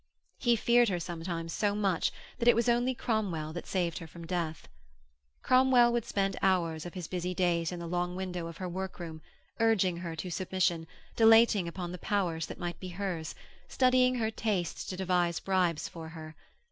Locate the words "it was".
2.47-2.67